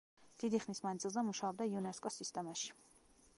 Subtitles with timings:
[0.43, 2.73] დიდი ხნის მანძილზე მუშაობდა იუნესკოს სისტემაში.